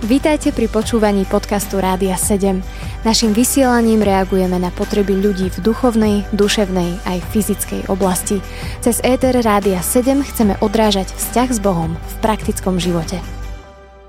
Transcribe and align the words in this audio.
Vítajte 0.00 0.48
pri 0.56 0.64
počúvaní 0.72 1.28
podcastu 1.28 1.76
Rádia 1.76 2.16
7. 2.16 2.64
Naším 3.04 3.36
vysielaním 3.36 4.00
reagujeme 4.00 4.56
na 4.56 4.72
potreby 4.72 5.12
ľudí 5.12 5.52
v 5.52 5.60
duchovnej, 5.60 6.24
duševnej 6.32 7.04
aj 7.04 7.20
fyzickej 7.28 7.92
oblasti. 7.92 8.40
Cez 8.80 9.04
ETR 9.04 9.44
Rádia 9.44 9.84
7 9.84 10.24
chceme 10.24 10.56
odrážať 10.64 11.12
vzťah 11.12 11.48
s 11.52 11.60
Bohom 11.60 12.00
v 12.00 12.14
praktickom 12.24 12.80
živote. 12.80 13.20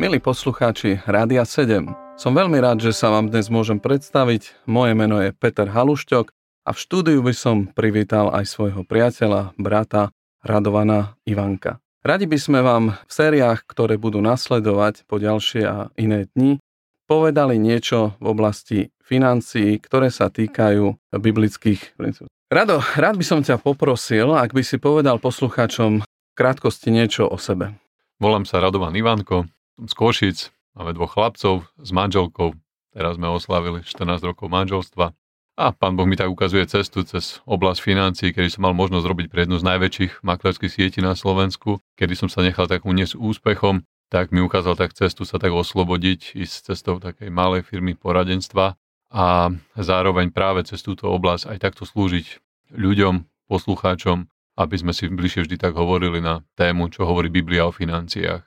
Milí 0.00 0.24
poslucháči 0.24 1.04
Rádia 1.04 1.44
7, 1.44 2.16
som 2.16 2.32
veľmi 2.32 2.64
rád, 2.64 2.80
že 2.80 2.96
sa 2.96 3.12
vám 3.12 3.28
dnes 3.28 3.52
môžem 3.52 3.76
predstaviť. 3.76 4.64
Moje 4.64 4.96
meno 4.96 5.20
je 5.20 5.36
Peter 5.36 5.68
Halušťok 5.68 6.26
a 6.64 6.72
v 6.72 6.78
štúdiu 6.80 7.20
by 7.20 7.36
som 7.36 7.68
privítal 7.68 8.32
aj 8.32 8.48
svojho 8.48 8.88
priateľa, 8.88 9.52
brata 9.60 10.16
Radovana 10.40 11.20
Ivanka. 11.28 11.83
Radi 12.04 12.28
by 12.28 12.36
sme 12.36 12.60
vám 12.60 13.00
v 13.08 13.12
sériách, 13.16 13.64
ktoré 13.64 13.96
budú 13.96 14.20
nasledovať 14.20 15.08
po 15.08 15.16
ďalšie 15.16 15.64
a 15.64 15.88
iné 15.96 16.28
dni, 16.36 16.60
povedali 17.08 17.56
niečo 17.56 18.12
v 18.20 18.26
oblasti 18.28 18.78
financií, 19.00 19.80
ktoré 19.80 20.12
sa 20.12 20.28
týkajú 20.28 21.00
biblických 21.16 21.96
princípov. 21.96 22.28
Rado, 22.52 22.84
rád 23.00 23.16
by 23.16 23.24
som 23.24 23.40
ťa 23.40 23.56
poprosil, 23.56 24.36
ak 24.36 24.52
by 24.52 24.60
si 24.60 24.76
povedal 24.76 25.16
poslucháčom 25.16 26.04
v 26.04 26.34
krátkosti 26.36 26.92
niečo 26.92 27.24
o 27.24 27.40
sebe. 27.40 27.72
Volám 28.20 28.44
sa 28.44 28.60
Radovan 28.60 28.92
Ivanko, 28.92 29.48
z 29.80 29.92
Košic, 29.96 30.38
máme 30.76 30.92
dvoch 30.92 31.16
chlapcov 31.16 31.64
s 31.80 31.88
manželkou, 31.88 32.52
teraz 32.92 33.16
sme 33.16 33.32
oslavili 33.32 33.80
14 33.80 34.20
rokov 34.28 34.52
manželstva. 34.52 35.16
A 35.54 35.70
pán 35.70 35.94
Boh 35.94 36.02
mi 36.02 36.18
tak 36.18 36.26
ukazuje 36.26 36.66
cestu 36.66 37.06
cez 37.06 37.38
oblasť 37.46 37.78
financií, 37.78 38.34
kedy 38.34 38.50
som 38.50 38.66
mal 38.66 38.74
možnosť 38.74 39.06
robiť 39.06 39.26
pre 39.30 39.46
jednu 39.46 39.62
z 39.62 39.66
najväčších 39.70 40.12
maklerských 40.26 40.72
sietí 40.72 40.98
na 40.98 41.14
Slovensku, 41.14 41.78
kedy 41.94 42.18
som 42.18 42.26
sa 42.26 42.42
nechal 42.42 42.66
tak 42.66 42.82
uniesť 42.82 43.14
úspechom, 43.14 43.86
tak 44.10 44.34
mi 44.34 44.42
ukázal 44.42 44.74
tak 44.74 44.98
cestu 44.98 45.22
sa 45.22 45.38
tak 45.38 45.54
oslobodiť, 45.54 46.34
ísť 46.34 46.74
cestou 46.74 46.98
takej 46.98 47.30
malej 47.30 47.62
firmy 47.70 47.94
poradenstva 47.94 48.74
a 49.14 49.54
zároveň 49.78 50.34
práve 50.34 50.66
cez 50.66 50.82
túto 50.82 51.06
oblasť 51.06 51.46
aj 51.46 51.58
takto 51.62 51.86
slúžiť 51.86 52.42
ľuďom, 52.74 53.22
poslucháčom, 53.46 54.26
aby 54.58 54.74
sme 54.74 54.90
si 54.90 55.06
bližšie 55.06 55.46
vždy 55.46 55.56
tak 55.58 55.78
hovorili 55.78 56.18
na 56.18 56.42
tému, 56.58 56.90
čo 56.90 57.06
hovorí 57.06 57.30
Biblia 57.30 57.70
o 57.70 57.70
financiách. 57.70 58.42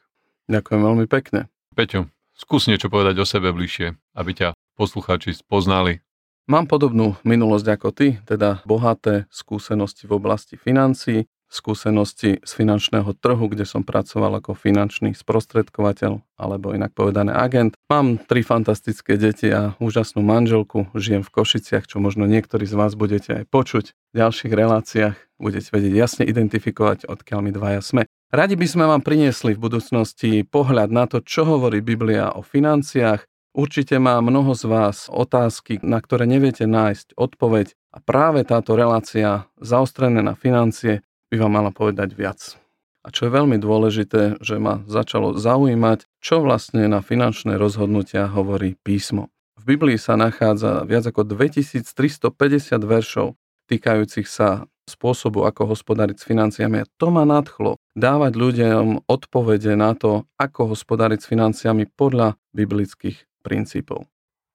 Ďakujem 0.51 0.81
veľmi 0.83 1.05
pekne. 1.07 1.47
Peťo, 1.71 2.11
skús 2.35 2.67
niečo 2.67 2.91
povedať 2.91 3.15
o 3.19 3.27
sebe 3.27 3.55
bližšie, 3.55 3.95
aby 4.19 4.31
ťa 4.35 4.55
poslucháči 4.75 5.35
spoznali 5.35 6.03
Mám 6.47 6.71
podobnú 6.71 7.19
minulosť 7.27 7.67
ako 7.75 7.89
ty, 7.91 8.23
teda 8.23 8.63
bohaté 8.63 9.27
skúsenosti 9.27 10.07
v 10.07 10.15
oblasti 10.15 10.55
financií, 10.55 11.27
skúsenosti 11.51 12.39
z 12.39 12.51
finančného 12.55 13.11
trhu, 13.19 13.51
kde 13.51 13.67
som 13.67 13.83
pracoval 13.83 14.39
ako 14.39 14.55
finančný 14.55 15.11
sprostredkovateľ, 15.11 16.23
alebo 16.39 16.71
inak 16.71 16.95
povedané 16.95 17.35
agent. 17.35 17.75
Mám 17.91 18.23
tri 18.31 18.47
fantastické 18.47 19.19
deti 19.19 19.51
a 19.51 19.75
úžasnú 19.83 20.23
manželku, 20.23 20.87
žijem 20.95 21.19
v 21.19 21.35
Košiciach, 21.35 21.83
čo 21.83 21.99
možno 21.99 22.23
niektorí 22.23 22.63
z 22.63 22.79
vás 22.79 22.95
budete 22.95 23.43
aj 23.43 23.45
počuť. 23.51 23.91
V 23.91 24.15
ďalších 24.15 24.53
reláciách 24.55 25.15
budete 25.43 25.67
vedieť 25.67 25.93
jasne 25.99 26.23
identifikovať, 26.31 27.11
odkiaľ 27.11 27.43
my 27.43 27.51
dvaja 27.51 27.83
sme. 27.83 28.01
Radi 28.31 28.55
by 28.55 28.67
sme 28.71 28.87
vám 28.87 29.03
priniesli 29.03 29.51
v 29.51 29.63
budúcnosti 29.67 30.47
pohľad 30.47 30.95
na 30.95 31.11
to, 31.11 31.19
čo 31.19 31.43
hovorí 31.43 31.83
Biblia 31.83 32.31
o 32.31 32.39
financiách, 32.39 33.27
Určite 33.57 33.97
má 33.97 34.21
mnoho 34.21 34.53
z 34.53 34.69
vás 34.69 35.09
otázky, 35.09 35.81
na 35.81 35.97
ktoré 35.97 36.29
neviete 36.29 36.69
nájsť 36.69 37.17
odpoveď 37.17 37.73
a 37.89 37.97
práve 37.97 38.45
táto 38.45 38.77
relácia 38.77 39.49
zaostrené 39.57 40.21
na 40.21 40.37
financie 40.37 41.01
by 41.33 41.41
vám 41.41 41.51
mala 41.57 41.73
povedať 41.73 42.13
viac. 42.13 42.53
A 43.01 43.09
čo 43.09 43.25
je 43.25 43.33
veľmi 43.33 43.57
dôležité, 43.57 44.37
že 44.45 44.61
ma 44.61 44.85
začalo 44.85 45.33
zaujímať, 45.33 46.05
čo 46.21 46.45
vlastne 46.45 46.85
na 46.85 47.01
finančné 47.01 47.57
rozhodnutia 47.57 48.29
hovorí 48.29 48.77
písmo. 48.85 49.33
V 49.57 49.73
Biblii 49.73 49.97
sa 49.97 50.13
nachádza 50.13 50.85
viac 50.85 51.09
ako 51.09 51.25
2350 51.25 52.77
veršov 52.77 53.33
týkajúcich 53.73 54.29
sa 54.29 54.69
spôsobu, 54.85 55.49
ako 55.49 55.73
hospodariť 55.73 56.15
s 56.21 56.27
financiami. 56.29 56.85
A 56.85 56.89
to 57.01 57.09
ma 57.09 57.25
nadchlo 57.25 57.81
dávať 57.97 58.37
ľuďom 58.37 59.09
odpovede 59.09 59.73
na 59.73 59.97
to, 59.97 60.29
ako 60.37 60.77
hospodariť 60.77 61.19
s 61.25 61.27
financiami 61.27 61.89
podľa 61.89 62.37
biblických 62.53 63.27
princípov. 63.47 64.03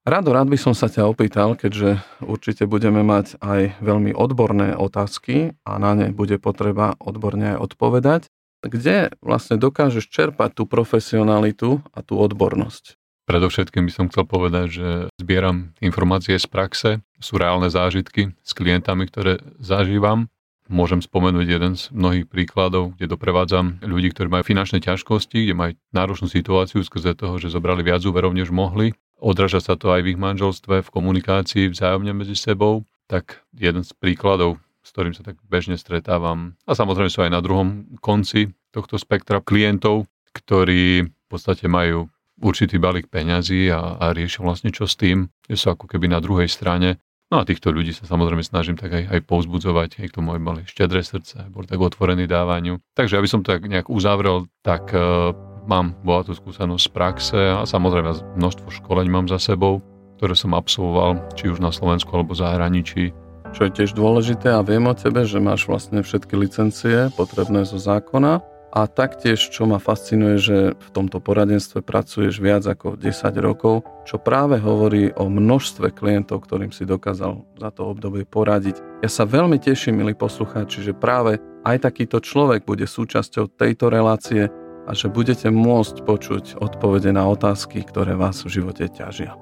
Rado, 0.04 0.34
rád 0.34 0.50
by 0.50 0.58
som 0.58 0.74
sa 0.74 0.90
ťa 0.90 1.06
opýtal, 1.08 1.54
keďže 1.56 2.02
určite 2.20 2.66
budeme 2.68 3.00
mať 3.06 3.38
aj 3.38 3.78
veľmi 3.80 4.12
odborné 4.12 4.74
otázky 4.74 5.54
a 5.64 5.78
na 5.78 5.94
ne 5.94 6.10
bude 6.10 6.36
potreba 6.42 6.98
odborne 6.98 7.56
aj 7.56 7.72
odpovedať. 7.72 8.22
Kde 8.66 9.14
vlastne 9.22 9.56
dokážeš 9.62 10.10
čerpať 10.10 10.58
tú 10.58 10.66
profesionalitu 10.66 11.80
a 11.94 12.02
tú 12.02 12.18
odbornosť? 12.18 12.98
Predovšetkým 13.30 13.86
by 13.86 13.92
som 13.94 14.06
chcel 14.10 14.26
povedať, 14.26 14.66
že 14.74 14.88
zbieram 15.22 15.70
informácie 15.78 16.34
z 16.34 16.46
praxe, 16.50 16.90
sú 17.22 17.38
reálne 17.38 17.70
zážitky 17.70 18.34
s 18.42 18.52
klientami, 18.58 19.06
ktoré 19.06 19.38
zažívam 19.62 20.26
Môžem 20.72 21.04
spomenúť 21.04 21.44
jeden 21.44 21.76
z 21.76 21.92
mnohých 21.92 22.24
príkladov, 22.32 22.96
kde 22.96 23.12
doprevádzam 23.12 23.84
ľudí, 23.84 24.08
ktorí 24.08 24.32
majú 24.32 24.40
finančné 24.40 24.80
ťažkosti, 24.80 25.44
kde 25.44 25.52
majú 25.52 25.72
náročnú 25.92 26.32
situáciu 26.32 26.80
skrze 26.80 27.12
toho, 27.12 27.36
že 27.36 27.52
zobrali 27.52 27.84
viac 27.84 28.00
úverov, 28.08 28.32
než 28.32 28.48
mohli. 28.48 28.96
Odraža 29.20 29.60
sa 29.60 29.76
to 29.76 29.92
aj 29.92 30.00
v 30.00 30.16
ich 30.16 30.18
manželstve, 30.18 30.80
v 30.80 30.88
komunikácii 30.88 31.68
vzájomne 31.68 32.16
medzi 32.16 32.32
sebou. 32.32 32.88
Tak 33.04 33.44
jeden 33.52 33.84
z 33.84 33.92
príkladov, 33.92 34.64
s 34.80 34.88
ktorým 34.96 35.12
sa 35.12 35.20
tak 35.20 35.36
bežne 35.44 35.76
stretávam. 35.76 36.56
A 36.64 36.72
samozrejme 36.72 37.12
sú 37.12 37.20
aj 37.20 37.36
na 37.36 37.44
druhom 37.44 37.92
konci 38.00 38.48
tohto 38.72 38.96
spektra 38.96 39.44
klientov, 39.44 40.08
ktorí 40.32 41.04
v 41.04 41.26
podstate 41.28 41.68
majú 41.68 42.08
určitý 42.40 42.80
balík 42.80 43.12
peňazí 43.12 43.68
a, 43.68 44.00
a 44.00 44.16
riešia 44.16 44.40
vlastne 44.40 44.72
čo 44.72 44.88
s 44.88 44.96
tým, 44.96 45.28
že 45.44 45.60
sú 45.60 45.76
ako 45.76 45.84
keby 45.84 46.08
na 46.08 46.18
druhej 46.24 46.48
strane 46.48 46.96
No 47.32 47.40
a 47.40 47.48
týchto 47.48 47.72
ľudí 47.72 47.96
sa 47.96 48.04
samozrejme 48.04 48.44
snažím 48.44 48.76
tak 48.76 48.92
aj, 48.92 49.08
aj 49.08 49.20
povzbudzovať, 49.24 50.04
aj 50.04 50.06
k 50.12 50.16
tomu 50.20 50.36
aj 50.36 50.40
mali 50.44 50.60
štedré 50.68 51.00
srdce, 51.00 51.48
bol 51.48 51.64
tak 51.64 51.80
otvorený 51.80 52.28
dávaniu. 52.28 52.76
Takže 52.92 53.16
aby 53.16 53.24
som 53.24 53.40
to 53.40 53.56
tak 53.56 53.64
nejak 53.64 53.88
uzavrel, 53.88 54.52
tak 54.60 54.92
uh, 54.92 55.32
mám 55.64 55.96
bohatú 56.04 56.36
skúsenosť 56.36 56.84
z 56.84 56.92
praxe 56.92 57.40
a 57.40 57.64
samozrejme 57.64 58.36
množstvo 58.36 58.68
školení 58.68 59.08
mám 59.08 59.32
za 59.32 59.40
sebou, 59.40 59.80
ktoré 60.20 60.36
som 60.36 60.52
absolvoval, 60.52 61.24
či 61.32 61.48
už 61.48 61.64
na 61.64 61.72
Slovensku 61.72 62.12
alebo 62.12 62.36
zahraničí. 62.36 63.16
Čo 63.56 63.64
je 63.64 63.80
tiež 63.80 63.96
dôležité 63.96 64.52
a 64.52 64.60
viem 64.60 64.84
o 64.84 64.92
tebe, 64.92 65.24
že 65.24 65.40
máš 65.40 65.64
vlastne 65.64 66.04
všetky 66.04 66.36
licencie 66.36 67.08
potrebné 67.16 67.64
zo 67.64 67.80
zákona 67.80 68.51
a 68.72 68.88
taktiež, 68.88 69.52
čo 69.52 69.68
ma 69.68 69.76
fascinuje, 69.76 70.40
že 70.40 70.56
v 70.72 70.88
tomto 70.96 71.20
poradenstve 71.20 71.84
pracuješ 71.84 72.40
viac 72.40 72.64
ako 72.64 72.96
10 72.96 73.12
rokov, 73.44 73.84
čo 74.08 74.16
práve 74.16 74.56
hovorí 74.56 75.12
o 75.12 75.28
množstve 75.28 75.92
klientov, 75.92 76.48
ktorým 76.48 76.72
si 76.72 76.88
dokázal 76.88 77.44
za 77.60 77.68
to 77.68 77.92
obdobie 77.92 78.24
poradiť. 78.24 79.04
Ja 79.04 79.12
sa 79.12 79.28
veľmi 79.28 79.60
teším, 79.60 80.00
milí 80.00 80.16
poslucháči, 80.16 80.80
že 80.80 80.96
práve 80.96 81.36
aj 81.68 81.84
takýto 81.84 82.24
človek 82.24 82.64
bude 82.64 82.88
súčasťou 82.88 83.52
tejto 83.52 83.92
relácie 83.92 84.48
a 84.88 84.90
že 84.96 85.12
budete 85.12 85.52
môcť 85.52 85.96
počuť 86.02 86.44
odpovede 86.58 87.12
na 87.12 87.28
otázky, 87.28 87.84
ktoré 87.84 88.16
vás 88.16 88.40
v 88.42 88.56
živote 88.56 88.88
ťažia. 88.88 89.36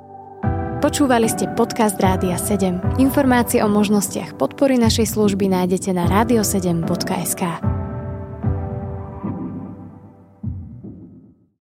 Počúvali 0.80 1.28
ste 1.28 1.44
podcast 1.54 2.00
Rádia 2.00 2.40
7. 2.40 2.98
Informácie 2.98 3.60
o 3.60 3.68
možnostiach 3.68 4.40
podpory 4.40 4.80
našej 4.80 5.12
služby 5.12 5.52
nájdete 5.52 5.92
na 5.92 6.08
radio7.sk. 6.08 7.69